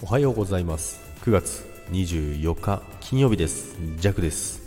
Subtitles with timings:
[0.00, 1.00] おはようございます。
[1.22, 3.76] 9月24日金曜日です。
[3.96, 4.62] ジャクです。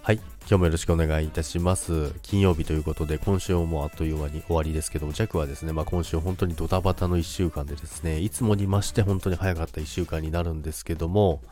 [0.00, 2.12] はい今日もよろしくお願いいたします。
[2.22, 11.42] 金曜日ということで今週もあっという間に終わりですけどジャクはですね、まあ、今週本当にドタバタの1週間でですねいつもに増して本当に早かった1週間になるんですけども、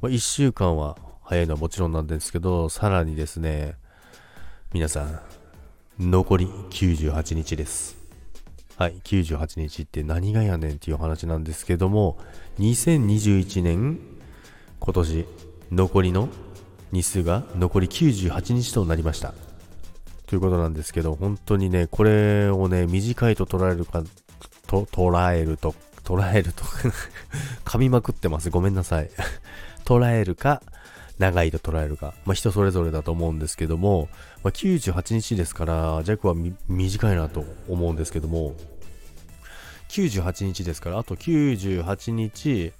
[0.00, 3.74] まあ、1週間は早いのはもちろんなんですけどさらにですね
[4.72, 5.20] 皆さん
[5.98, 8.01] 残り98日です。
[8.76, 12.18] はい、98日って何がやねんっていう話なんですけども、
[12.58, 13.98] 2021年、
[14.80, 15.26] 今年、
[15.70, 16.28] 残りの
[16.90, 19.34] 日数が残り98日となりました。
[20.26, 24.02] ということなんですけど、本当にね、これをね、短いと捉えるか、
[24.66, 26.64] と、捉えると、捉えると
[27.64, 28.50] 噛みまくってます。
[28.50, 29.10] ごめんなさい。
[29.84, 30.62] 捉えるか、
[31.18, 34.08] 長いと捉えるか、まあ、人それぞれだと思うんですけども、
[34.42, 36.34] まあ、98日ですから、弱は
[36.68, 38.54] 短いなと思うんですけども、
[39.88, 42.72] 98日ですから、あと98日、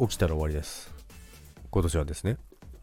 [0.00, 0.94] 起きたら終わりです。
[1.70, 2.38] 今年はですね。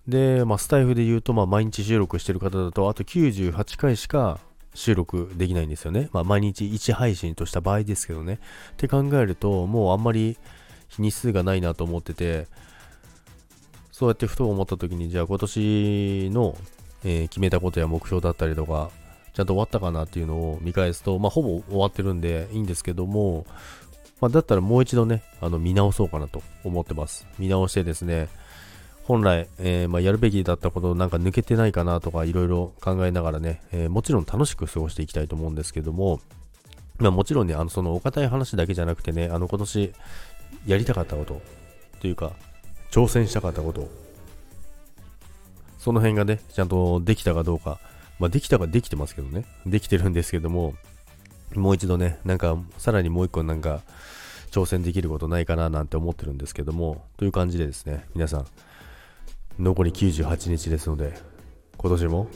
[0.07, 4.39] で、まあ、スタイフで言うと、まあ、毎日収録してる方だと、あと98回しか
[4.73, 6.09] 収録できないんですよね。
[6.13, 8.39] まあ、毎日1配信とした場合ですけどね。
[8.71, 10.37] って考えると、もうあんまり
[10.99, 12.47] 日数がないなと思ってて、
[13.97, 16.55] そうやってふと思った時に、じゃあ今年の、
[17.03, 18.91] えー、決めたことや目標だったりとか、
[19.33, 23.47] ちゃんと終わったかなっていうのを見返すと、まあ、ほぼ終わってるんでいいんですけども、
[24.21, 27.25] まあ、だったらもう一度ね、あの見直そうかなと思ってます。
[27.39, 28.29] 見直してですね、
[29.05, 36.19] 本来、えー、まあ、やるべきだったことなんか抜けてないかなとかいろいろ考えながらね、えー、もちろん楽しく過ごしていきたいと思うんですけども、
[36.99, 39.91] まあ、もちろんね、あのそのお堅い話だけじゃなくてね、あの今年
[40.67, 41.41] やりたかったこと
[41.99, 42.33] というか、
[42.91, 43.89] 挑戦したかったこと、
[45.77, 47.79] その辺がね、ちゃんとできたかどうか、
[48.19, 50.73] まあ、できたかできてますけどね、できてるんですけども、
[51.55, 53.81] もう一度ね、なんか、さらにもう一個なんか、
[54.51, 58.45] 挑戦できることないかななんて思ってるんですけども、という感じでですね、皆さん、
[59.59, 61.13] 残り98日ですので、
[61.77, 62.27] 今年も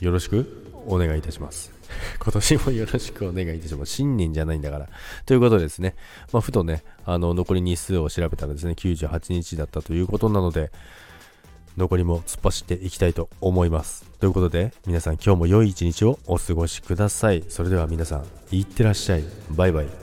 [0.00, 1.72] よろしくお願いいたします。
[2.22, 3.92] 今年もよろしくお願いいたします。
[3.92, 4.88] 新年じゃないんだから。
[5.26, 5.94] ということでですね、
[6.32, 10.70] まあ、ふとね、あの、残り日数を調べたらですね、98日だったということなので、
[11.76, 14.04] 残りも突っ走っていきたいと思います。
[14.18, 17.44] ということで、皆さん今日も良い一日をお過ごしください。
[17.48, 18.26] それでは皆さん、
[18.56, 19.24] いってらっしゃい。
[19.50, 19.99] バイバイ。